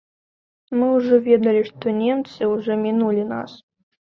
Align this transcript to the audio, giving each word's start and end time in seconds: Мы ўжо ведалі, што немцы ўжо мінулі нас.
Мы 0.77 0.87
ўжо 0.93 1.19
ведалі, 1.27 1.61
што 1.69 1.95
немцы 2.01 2.51
ўжо 2.55 2.81
мінулі 2.87 3.29
нас. 3.37 3.51